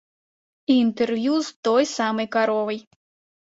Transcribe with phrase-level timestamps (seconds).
[0.71, 2.81] І інтэрв'ю з той самай каровай.